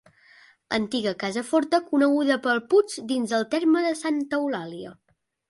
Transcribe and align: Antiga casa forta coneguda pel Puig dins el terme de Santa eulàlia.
Antiga 0.77 1.11
casa 1.23 1.43
forta 1.49 1.81
coneguda 1.91 2.39
pel 2.47 2.63
Puig 2.73 2.97
dins 3.13 3.35
el 3.41 3.47
terme 3.53 3.85
de 3.89 3.93
Santa 4.01 4.43
eulàlia. 4.43 4.97